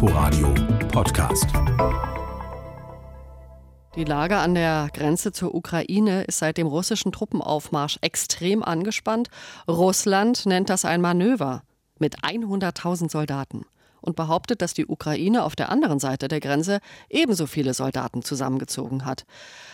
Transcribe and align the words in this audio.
Inforadio 0.00 0.54
Podcast. 0.92 1.48
Die 3.96 4.04
Lage 4.04 4.36
an 4.36 4.54
der 4.54 4.90
Grenze 4.92 5.32
zur 5.32 5.56
Ukraine 5.56 6.22
ist 6.22 6.38
seit 6.38 6.56
dem 6.56 6.68
russischen 6.68 7.10
Truppenaufmarsch 7.10 7.98
extrem 8.00 8.62
angespannt. 8.62 9.28
Russland 9.66 10.46
nennt 10.46 10.70
das 10.70 10.84
ein 10.84 11.00
Manöver 11.00 11.64
mit 11.98 12.20
100.000 12.20 13.10
Soldaten 13.10 13.66
und 14.00 14.16
behauptet, 14.16 14.62
dass 14.62 14.74
die 14.74 14.86
Ukraine 14.86 15.44
auf 15.44 15.56
der 15.56 15.70
anderen 15.70 15.98
Seite 15.98 16.28
der 16.28 16.40
Grenze 16.40 16.80
ebenso 17.08 17.46
viele 17.46 17.74
Soldaten 17.74 18.22
zusammengezogen 18.22 19.04
hat. 19.04 19.24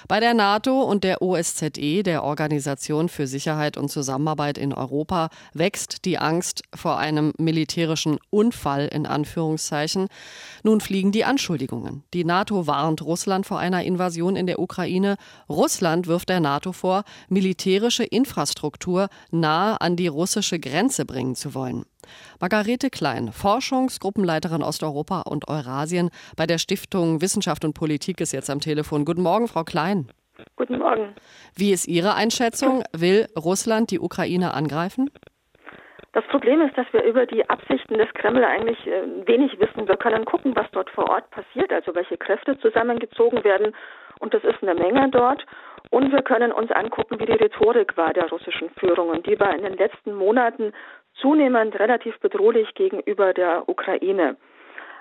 Bei 0.07 0.21
der 0.21 0.35
NATO 0.35 0.83
und 0.83 1.03
der 1.03 1.23
OSZE, 1.23 2.03
der 2.03 2.25
Organisation 2.25 3.09
für 3.09 3.27
Sicherheit 3.27 3.77
und 3.77 3.91
Zusammenarbeit 3.91 4.59
in 4.59 4.75
Europa, 4.75 5.31
wächst 5.55 6.05
die 6.05 6.19
Angst 6.19 6.63
vor 6.75 6.99
einem 6.99 7.33
militärischen 7.39 8.19
Unfall 8.31 8.87
in 8.89 9.07
Anführungszeichen. 9.07 10.09
Nun 10.63 10.81
fliegen 10.81 11.13
die 11.13 11.25
Anschuldigungen. 11.25 12.05
Die 12.13 12.25
NATO 12.25 12.67
warnt 12.67 13.03
Russland 13.03 13.47
vor 13.47 13.59
einer 13.59 13.83
Invasion 13.85 14.37
in 14.37 14.47
der 14.47 14.59
Ukraine. 14.59 15.17
Russland 15.49 16.07
wirft 16.07 16.29
der 16.29 16.41
NATO 16.41 16.73
vor, 16.73 17.05
militärische 17.29 18.05
Infrastruktur 18.05 19.09
nahe 19.31 19.81
an 19.81 19.97
die 19.97 20.09
russische 20.09 20.59
Grenze 20.59 21.07
bringen 21.07 21.35
zu 21.35 21.55
wollen. 21.55 21.85
Margarete 22.41 22.91
Klein, 22.91 23.33
Forschungsgruppenleiterin 23.33 24.63
Osteuropa 24.63 25.23
und 25.23 25.49
Eurasien 25.49 26.11
bei 26.37 26.47
der 26.47 26.59
Stiftung 26.59 27.21
Wissenschaft 27.21 27.65
und 27.65 27.75
Politik, 27.75 28.21
ist 28.21 28.33
jetzt 28.33 28.51
am 28.51 28.61
Telefon. 28.61 29.05
Guten 29.05 29.23
Morgen, 29.23 29.49
Frau 29.49 29.65
Klein. 29.65 30.09
Guten 30.57 30.79
Morgen. 30.79 31.15
Wie 31.55 31.73
ist 31.73 31.87
Ihre 31.87 32.15
Einschätzung? 32.15 32.83
Will 32.93 33.27
Russland 33.37 33.91
die 33.91 34.01
Ukraine 34.01 34.55
angreifen? 34.55 35.11
Das 36.13 36.25
Problem 36.27 36.61
ist, 36.61 36.79
dass 36.79 36.87
wir 36.93 37.03
über 37.03 37.27
die 37.27 37.49
Absichten 37.51 37.99
des 37.99 38.09
Kreml 38.15 38.45
eigentlich 38.45 38.87
äh, 38.87 39.03
wenig 39.27 39.59
wissen. 39.59 39.89
Wir 39.89 39.97
können 39.97 40.25
gucken, 40.25 40.55
was 40.55 40.71
dort 40.71 40.89
vor 40.91 41.11
Ort 41.11 41.29
passiert, 41.31 41.73
also 41.73 41.93
welche 41.95 42.17
Kräfte 42.17 42.57
zusammengezogen 42.61 43.43
werden. 43.43 43.75
Und 44.21 44.33
das 44.33 44.45
ist 44.45 44.63
eine 44.63 44.75
Menge 44.75 45.09
dort. 45.11 45.45
Und 45.91 46.13
wir 46.13 46.23
können 46.23 46.53
uns 46.53 46.71
angucken, 46.71 47.21
wie 47.21 47.27
die 47.27 47.33
Rhetorik 47.33 47.97
war 47.97 48.13
der 48.13 48.29
russischen 48.29 48.71
Führung. 48.79 49.11
Und 49.11 49.27
die 49.27 49.39
war 49.39 49.55
in 49.55 49.63
den 49.63 49.77
letzten 49.77 50.15
Monaten 50.15 50.73
zunehmend 51.15 51.79
relativ 51.79 52.19
bedrohlich 52.21 52.75
gegenüber 52.75 53.33
der 53.33 53.69
Ukraine. 53.69 54.37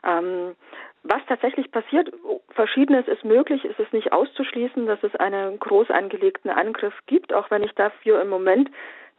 Ähm, 0.06 0.56
was 1.03 1.22
tatsächlich 1.28 1.72
passiert, 1.72 2.12
verschiedenes 2.52 3.08
ist 3.08 3.25
möglich, 3.25 3.66
ist 3.66 3.80
es 3.80 3.92
nicht 3.92 4.14
auszuschließen, 4.14 4.86
dass 4.86 5.03
es 5.03 5.16
einen 5.16 5.59
groß 5.59 5.90
angelegten 5.92 6.50
Angriff 6.50 6.94
gibt, 7.08 7.34
auch 7.34 7.52
wenn 7.52 7.64
ich 7.64 7.73
dafür 7.73 8.22
im 8.22 8.30
Moment 8.30 8.70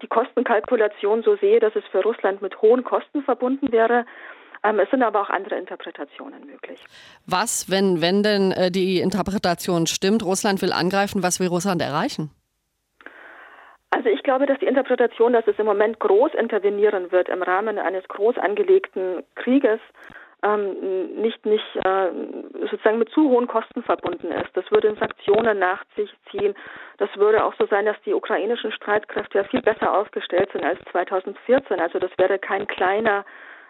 die 0.02 0.06
Kostenkalkulation 0.06 1.22
so 1.22 1.36
sehe, 1.36 1.60
dass 1.60 1.76
es 1.76 1.84
für 1.86 2.02
Russland 2.02 2.42
mit 2.42 2.60
hohen 2.62 2.84
Kosten 2.84 3.22
verbunden 3.22 3.70
wäre. 3.70 4.06
Ähm, 4.64 4.80
es 4.80 4.90
sind 4.90 5.02
aber 5.02 5.20
auch 5.20 5.30
andere 5.30 5.56
Interpretationen 5.56 6.46
möglich. 6.46 6.80
Was, 7.26 7.70
wenn, 7.70 8.00
wenn 8.00 8.22
denn 8.22 8.50
äh, 8.52 8.70
die 8.70 9.00
Interpretation 9.00 9.86
stimmt, 9.86 10.24
Russland 10.24 10.62
will 10.62 10.72
angreifen, 10.72 11.22
was 11.22 11.38
will 11.38 11.48
Russland 11.48 11.82
erreichen? 11.82 12.30
Also 13.90 14.08
ich 14.08 14.22
glaube, 14.24 14.46
dass 14.46 14.58
die 14.58 14.66
Interpretation, 14.66 15.34
dass 15.34 15.46
es 15.46 15.58
im 15.58 15.66
Moment 15.66 16.00
groß 16.00 16.34
intervenieren 16.34 17.12
wird 17.12 17.28
im 17.28 17.42
Rahmen 17.42 17.78
eines 17.78 18.08
groß 18.08 18.38
angelegten 18.38 19.22
Krieges, 19.36 19.78
ähm, 20.42 21.20
nicht, 21.20 21.46
nicht 21.46 21.76
äh, 21.76 22.10
sozusagen 22.70 22.98
mit 22.98 23.10
zu 23.10 23.30
hohen 23.30 23.46
Kosten 23.46 23.82
verbunden 23.82 24.32
ist. 24.32 24.50
Das 24.54 24.70
würde 24.70 24.94
Sanktionen 24.98 25.58
nach 25.58 25.84
sich 25.96 26.10
ziehen. 26.30 26.54
Das 26.98 27.08
würde 27.16 27.44
auch 27.44 27.54
so 27.58 27.66
sein, 27.66 27.86
dass 27.86 27.96
die 28.04 28.14
ukrainischen 28.14 28.72
Streitkräfte 28.72 29.38
ja 29.38 29.44
viel 29.44 29.62
besser 29.62 29.96
aufgestellt 29.96 30.50
sind 30.52 30.64
als 30.64 30.80
2014. 30.90 31.80
Also 31.80 31.98
das 31.98 32.10
wäre 32.18 32.38
kein 32.38 32.66
kleiner 32.66 33.24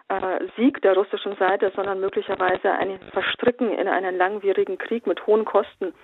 äh, 0.08 0.46
Sieg 0.56 0.82
der 0.82 0.94
russischen 0.94 1.36
Seite, 1.36 1.72
sondern 1.74 2.00
möglicherweise 2.00 2.72
ein 2.72 2.98
Verstricken 3.12 3.70
in 3.72 3.88
einen 3.88 4.16
langwierigen 4.16 4.78
Krieg 4.78 5.06
mit 5.06 5.26
hohen 5.26 5.44
Kosten. 5.44 5.94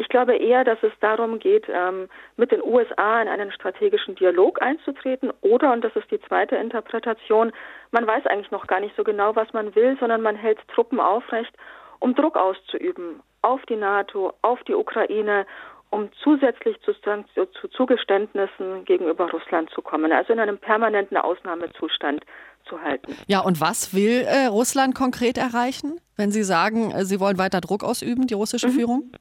Ich 0.00 0.08
glaube 0.08 0.36
eher, 0.36 0.62
dass 0.62 0.78
es 0.82 0.92
darum 1.00 1.40
geht, 1.40 1.66
ähm, 1.68 2.08
mit 2.36 2.52
den 2.52 2.62
USA 2.62 3.20
in 3.20 3.28
einen 3.28 3.50
strategischen 3.50 4.14
Dialog 4.14 4.62
einzutreten 4.62 5.32
oder, 5.40 5.72
und 5.72 5.82
das 5.82 5.94
ist 5.96 6.08
die 6.10 6.20
zweite 6.20 6.54
Interpretation, 6.54 7.52
man 7.90 8.06
weiß 8.06 8.26
eigentlich 8.26 8.52
noch 8.52 8.68
gar 8.68 8.78
nicht 8.78 8.94
so 8.96 9.02
genau, 9.02 9.34
was 9.34 9.52
man 9.52 9.74
will, 9.74 9.96
sondern 9.98 10.22
man 10.22 10.36
hält 10.36 10.60
Truppen 10.68 11.00
aufrecht, 11.00 11.52
um 11.98 12.14
Druck 12.14 12.36
auszuüben 12.36 13.20
auf 13.42 13.60
die 13.66 13.76
NATO, 13.76 14.34
auf 14.42 14.62
die 14.64 14.74
Ukraine, 14.74 15.46
um 15.90 16.10
zusätzlich 16.22 16.80
zu, 16.82 16.92
zu 16.92 17.68
Zugeständnissen 17.68 18.84
gegenüber 18.84 19.30
Russland 19.30 19.70
zu 19.70 19.82
kommen, 19.82 20.12
also 20.12 20.32
in 20.32 20.38
einem 20.38 20.58
permanenten 20.58 21.16
Ausnahmezustand 21.16 22.24
zu 22.68 22.80
halten. 22.80 23.14
Ja, 23.26 23.40
und 23.40 23.60
was 23.60 23.94
will 23.94 24.24
äh, 24.26 24.46
Russland 24.46 24.94
konkret 24.94 25.38
erreichen, 25.38 26.00
wenn 26.16 26.30
Sie 26.30 26.42
sagen, 26.42 26.90
äh, 26.90 27.04
Sie 27.04 27.20
wollen 27.20 27.38
weiter 27.38 27.60
Druck 27.60 27.84
ausüben, 27.84 28.26
die 28.26 28.34
russische 28.34 28.68
mhm. 28.68 28.72
Führung? 28.72 29.12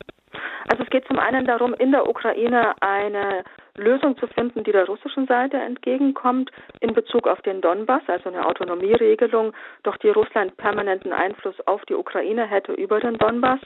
Also 0.69 0.84
es 0.84 0.90
geht 0.90 1.06
zum 1.08 1.18
einen 1.18 1.46
darum, 1.46 1.74
in 1.75 1.91
der 1.91 2.07
Ukraine 2.07 2.74
eine 2.81 3.44
Lösung 3.78 4.18
zu 4.18 4.28
finden, 4.28 4.64
die 4.64 4.72
der 4.72 4.86
russischen 4.86 5.28
Seite 5.28 5.58
entgegenkommt 5.58 6.52
in 6.80 6.94
Bezug 6.94 7.28
auf 7.28 7.42
den 7.42 7.62
Donbass, 7.62 8.02
also 8.08 8.30
eine 8.30 8.46
Autonomieregelung, 8.46 9.54
durch 9.84 9.98
die 9.98 10.10
Russland 10.10 10.58
permanenten 10.58 11.14
Einfluss 11.14 11.56
auf 11.68 11.86
die 11.86 11.96
Ukraine 11.96 12.46
hätte 12.46 12.74
über 12.74 13.00
den 13.00 13.18
Donbass. 13.18 13.60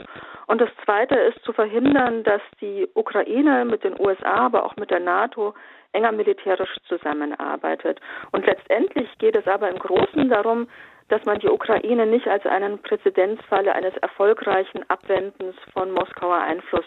Und 0.48 0.62
das 0.62 0.70
Zweite 0.84 1.16
ist 1.16 1.44
zu 1.44 1.54
verhindern, 1.54 2.24
dass 2.24 2.42
die 2.60 2.88
Ukraine 2.94 3.66
mit 3.66 3.84
den 3.84 4.00
USA, 4.00 4.34
aber 4.46 4.66
auch 4.66 4.76
mit 4.76 4.92
der 4.92 5.00
NATO 5.00 5.54
enger 5.94 6.12
militärisch 6.12 6.76
zusammenarbeitet. 6.88 8.00
Und 8.32 8.46
letztendlich 8.46 9.10
geht 9.18 9.36
es 9.36 9.48
aber 9.48 9.70
im 9.70 9.80
Großen 9.80 10.30
darum, 10.30 10.68
dass 11.10 11.26
man 11.26 11.40
die 11.40 11.50
Ukraine 11.50 12.06
nicht 12.06 12.28
als 12.28 12.46
einen 12.46 12.82
Präzedenzfalle 12.82 13.74
eines 13.74 13.96
erfolgreichen 13.98 14.90
Abwendens 14.90 15.56
von 15.74 15.92
Moskauer 15.92 16.38
Einfluss 16.38 16.86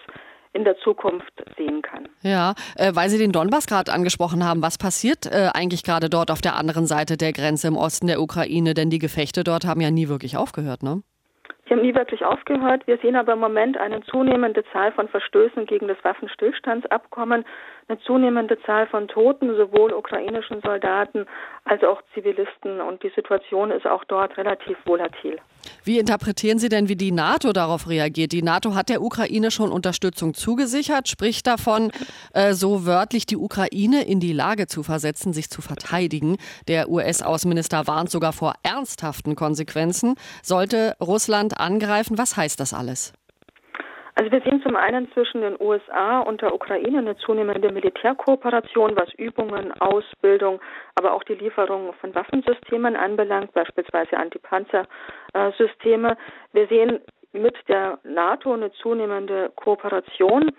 in 0.55 0.65
der 0.65 0.77
Zukunft 0.79 1.33
sehen 1.57 1.83
kann. 1.83 2.09
Ja, 2.23 2.55
äh, 2.77 2.93
weil 2.95 3.09
Sie 3.11 3.19
den 3.19 3.33
Donbass 3.33 3.67
gerade 3.67 3.93
angesprochen 3.93 4.45
haben, 4.45 4.63
was 4.63 4.79
passiert 4.79 5.27
äh, 5.27 5.51
eigentlich 5.53 5.83
gerade 5.83 6.09
dort 6.09 6.31
auf 6.31 6.41
der 6.41 6.57
anderen 6.57 6.87
Seite 6.87 7.17
der 7.17 7.33
Grenze 7.33 7.69
im 7.69 7.77
Osten 7.77 8.07
der 8.07 8.21
Ukraine? 8.21 8.75
Denn 8.75 8.89
die 8.89 8.99
Gefechte 8.99 9.45
dort 9.45 9.67
haben 9.67 9.81
ja 9.81 9.91
nie 9.91 10.09
wirklich 10.09 10.37
aufgehört, 10.37 10.83
ne? 10.83 11.03
Sie 11.67 11.71
haben 11.71 11.81
nie 11.81 11.95
wirklich 11.95 12.25
aufgehört. 12.25 12.87
Wir 12.87 12.99
sehen 12.99 13.17
aber 13.17 13.33
im 13.33 13.39
Moment 13.39 13.79
eine 13.79 14.03
zunehmende 14.03 14.65
Zahl 14.73 14.93
von 14.93 15.09
Verstößen 15.09 15.65
gegen 15.65 15.89
das 15.89 15.97
Waffenstillstandsabkommen, 16.03 17.45
eine 17.89 17.99
zunehmende 18.01 18.61
Zahl 18.63 18.87
von 18.87 19.09
Toten, 19.09 19.57
sowohl 19.57 19.93
ukrainischen 19.93 20.61
Soldaten 20.61 21.27
als 21.65 21.83
auch 21.83 22.01
Zivilisten. 22.13 22.81
Und 22.81 23.03
die 23.03 23.11
Situation 23.15 23.71
ist 23.71 23.87
auch 23.87 24.05
dort 24.05 24.37
relativ 24.37 24.77
volatil. 24.85 25.39
Wie 25.83 25.99
interpretieren 25.99 26.59
Sie 26.59 26.69
denn, 26.69 26.89
wie 26.89 26.97
die 26.97 27.13
NATO 27.13 27.53
darauf 27.53 27.89
reagiert? 27.89 28.33
Die 28.33 28.43
NATO 28.43 28.75
hat 28.75 28.89
der 28.89 29.03
Ukraine 29.03 29.51
schon 29.51 29.71
Unterstützung 29.71 30.35
zugesichert, 30.35 31.09
spricht 31.09 31.47
davon, 31.47 31.91
äh, 32.35 32.53
so 32.53 32.87
wörtlich 32.87 33.27
die 33.27 33.37
Ukraine 33.37 34.05
in 34.05 34.21
die 34.21 34.33
Lage 34.33 34.67
zu 34.67 34.83
versetzen, 34.83 35.33
sich 35.33 35.49
zu 35.51 35.63
verteidigen. 35.63 36.37
Der 36.69 36.89
US-Außenminister 36.91 37.87
warnt 37.87 38.11
sogar 38.11 38.33
vor 38.33 38.55
ernsthaften 38.63 39.35
Konsequenzen. 39.35 40.15
Sollte 40.43 40.97
Russland 41.01 41.59
angreifen, 41.59 42.19
was 42.19 42.37
heißt 42.37 42.61
das 42.61 42.75
alles? 42.75 43.13
Also 44.17 44.31
wir 44.31 44.41
sehen 44.43 44.63
zum 44.63 44.77
einen 44.77 45.11
zwischen 45.13 45.41
den 45.41 45.61
USA 45.61 46.21
und 46.21 46.41
der 46.41 46.55
Ukraine 46.55 46.99
eine 46.99 47.17
zunehmende 47.17 47.73
Militärkooperation, 47.73 48.95
was 48.95 49.13
Übungen, 49.15 49.73
Ausbildung, 49.81 50.61
aber 50.95 51.15
auch 51.15 51.25
die 51.25 51.35
Lieferung 51.35 51.93
von 51.95 52.15
Waffensystemen 52.15 52.95
anbelangt, 52.95 53.53
beispielsweise 53.55 54.17
Antipanzersysteme. 54.17 56.17
Wir 56.53 56.69
sehen 56.69 57.01
mit 57.33 57.57
der 57.67 57.99
NATO 58.05 58.53
eine 58.53 58.71
zunehmende 58.73 59.51
Kooperation 59.57 60.53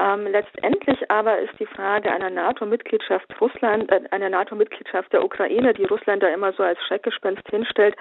ähm, 0.00 0.26
letztendlich 0.26 1.10
aber 1.10 1.40
ist 1.40 1.52
die 1.58 1.66
Frage 1.66 2.10
einer 2.10 2.30
NATO-Mitgliedschaft 2.30 3.26
Russland, 3.40 3.90
äh, 3.92 4.00
einer 4.10 4.30
NATO-Mitgliedschaft 4.30 5.12
der 5.12 5.22
Ukraine, 5.22 5.74
die 5.74 5.84
Russland 5.84 6.22
da 6.22 6.28
immer 6.28 6.52
so 6.54 6.62
als 6.62 6.78
Schreckgespenst 6.86 7.46
hinstellt, 7.50 7.94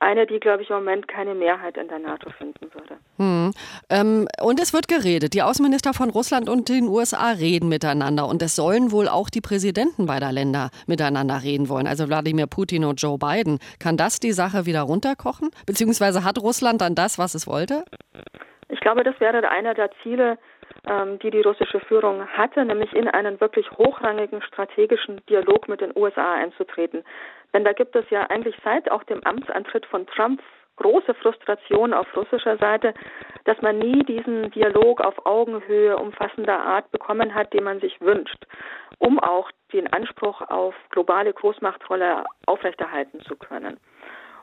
eine, 0.00 0.26
die, 0.26 0.40
glaube 0.40 0.62
ich, 0.62 0.70
im 0.70 0.76
Moment 0.76 1.08
keine 1.08 1.34
Mehrheit 1.34 1.78
in 1.78 1.88
der 1.88 2.00
NATO 2.00 2.30
finden 2.30 2.70
würde. 2.74 2.98
Hm. 3.16 3.52
Ähm, 3.88 4.28
und 4.42 4.60
es 4.60 4.74
wird 4.74 4.88
geredet. 4.88 5.32
Die 5.32 5.42
Außenminister 5.42 5.94
von 5.94 6.10
Russland 6.10 6.50
und 6.50 6.68
den 6.68 6.86
USA 6.86 7.30
reden 7.30 7.68
miteinander. 7.70 8.26
Und 8.28 8.42
es 8.42 8.54
sollen 8.54 8.92
wohl 8.92 9.08
auch 9.08 9.30
die 9.30 9.40
Präsidenten 9.40 10.04
beider 10.04 10.32
Länder 10.32 10.68
miteinander 10.86 11.42
reden 11.42 11.70
wollen. 11.70 11.86
Also 11.86 12.08
Wladimir 12.08 12.46
Putin 12.46 12.84
und 12.84 13.00
Joe 13.00 13.16
Biden. 13.16 13.58
Kann 13.80 13.96
das 13.96 14.20
die 14.20 14.32
Sache 14.32 14.66
wieder 14.66 14.82
runterkochen? 14.82 15.50
Beziehungsweise 15.66 16.24
hat 16.24 16.38
Russland 16.38 16.82
dann 16.82 16.94
das, 16.94 17.18
was 17.18 17.34
es 17.34 17.46
wollte? 17.46 17.84
Ich 18.68 18.80
glaube, 18.80 19.02
das 19.02 19.18
wäre 19.18 19.48
einer 19.50 19.72
der 19.72 19.90
Ziele, 20.02 20.38
die 21.22 21.30
die 21.30 21.42
russische 21.42 21.80
Führung 21.80 22.26
hatte, 22.28 22.64
nämlich 22.64 22.94
in 22.94 23.08
einen 23.08 23.40
wirklich 23.40 23.70
hochrangigen 23.72 24.40
strategischen 24.42 25.20
Dialog 25.28 25.68
mit 25.68 25.80
den 25.80 25.92
USA 25.94 26.34
einzutreten. 26.34 27.04
Denn 27.52 27.64
da 27.64 27.72
gibt 27.72 27.96
es 27.96 28.08
ja 28.10 28.22
eigentlich 28.30 28.56
seit 28.64 28.90
auch 28.90 29.02
dem 29.04 29.22
Amtsantritt 29.24 29.84
von 29.86 30.06
Trump 30.06 30.40
große 30.78 31.14
Frustration 31.14 31.92
auf 31.92 32.06
russischer 32.16 32.56
Seite, 32.56 32.94
dass 33.44 33.60
man 33.60 33.78
nie 33.78 34.04
diesen 34.04 34.50
Dialog 34.52 35.00
auf 35.00 35.26
Augenhöhe 35.26 35.96
umfassender 35.96 36.60
Art 36.60 36.90
bekommen 36.90 37.34
hat, 37.34 37.52
den 37.52 37.64
man 37.64 37.80
sich 37.80 38.00
wünscht, 38.00 38.46
um 38.98 39.18
auch 39.18 39.50
den 39.72 39.92
Anspruch 39.92 40.40
auf 40.42 40.74
globale 40.90 41.32
Großmachtrolle 41.32 42.24
aufrechterhalten 42.46 43.20
zu 43.22 43.36
können. 43.36 43.78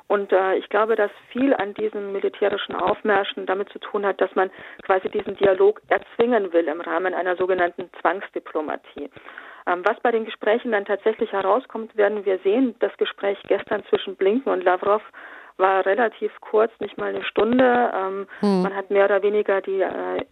Und 0.07 0.31
äh, 0.31 0.55
ich 0.55 0.69
glaube, 0.69 0.95
dass 0.95 1.11
viel 1.31 1.53
an 1.53 1.73
diesen 1.73 2.11
militärischen 2.11 2.75
Aufmärschen 2.75 3.45
damit 3.45 3.69
zu 3.69 3.79
tun 3.79 4.05
hat, 4.05 4.21
dass 4.21 4.33
man 4.35 4.51
quasi 4.83 5.09
diesen 5.09 5.35
Dialog 5.35 5.81
erzwingen 5.87 6.53
will 6.53 6.67
im 6.67 6.81
Rahmen 6.81 7.13
einer 7.13 7.35
sogenannten 7.35 7.89
Zwangsdiplomatie. 8.01 9.09
Ähm, 9.67 9.81
was 9.83 9.99
bei 10.01 10.11
den 10.11 10.25
Gesprächen 10.25 10.71
dann 10.71 10.85
tatsächlich 10.85 11.31
herauskommt, 11.31 11.95
werden 11.97 12.23
wir 12.25 12.37
sehen. 12.39 12.75
Das 12.79 12.95
Gespräch 12.97 13.39
gestern 13.47 13.83
zwischen 13.89 14.15
Blinken 14.15 14.51
und 14.51 14.63
Lavrov 14.63 15.01
war 15.57 15.85
relativ 15.85 16.31
kurz, 16.41 16.71
nicht 16.79 16.97
mal 16.97 17.09
eine 17.09 17.23
Stunde. 17.23 17.91
Ähm, 17.95 18.27
hm. 18.41 18.61
Man 18.61 18.75
hat 18.75 18.91
mehr 18.91 19.05
oder 19.05 19.23
weniger 19.23 19.61
die, 19.61 19.81
äh, 19.81 20.23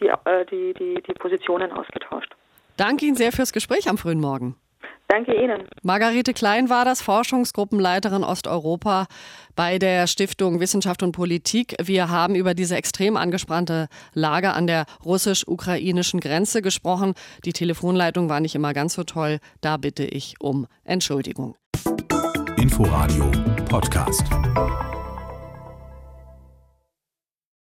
die, 0.00 0.08
äh, 0.08 0.46
die, 0.46 0.74
die, 0.74 1.02
die 1.02 1.14
Positionen 1.14 1.70
ausgetauscht. 1.70 2.34
Danke 2.76 3.06
Ihnen 3.06 3.16
sehr 3.16 3.32
fürs 3.32 3.52
Gespräch 3.52 3.88
am 3.88 3.98
frühen 3.98 4.20
Morgen. 4.20 4.56
Danke 5.12 5.34
Ihnen. 5.34 5.68
Margarete 5.82 6.32
Klein 6.32 6.70
war 6.70 6.86
das, 6.86 7.02
Forschungsgruppenleiterin 7.02 8.24
Osteuropa 8.24 9.08
bei 9.54 9.78
der 9.78 10.06
Stiftung 10.06 10.58
Wissenschaft 10.58 11.02
und 11.02 11.12
Politik. 11.12 11.74
Wir 11.82 12.08
haben 12.08 12.34
über 12.34 12.54
diese 12.54 12.76
extrem 12.76 13.18
angespannte 13.18 13.88
Lage 14.14 14.54
an 14.54 14.66
der 14.66 14.86
russisch-ukrainischen 15.04 16.20
Grenze 16.20 16.62
gesprochen. 16.62 17.12
Die 17.44 17.52
Telefonleitung 17.52 18.30
war 18.30 18.40
nicht 18.40 18.54
immer 18.54 18.72
ganz 18.72 18.94
so 18.94 19.04
toll. 19.04 19.40
Da 19.60 19.76
bitte 19.76 20.04
ich 20.04 20.36
um 20.40 20.66
Entschuldigung. 20.82 21.56
Inforadio 22.56 23.30
Podcast. 23.68 24.24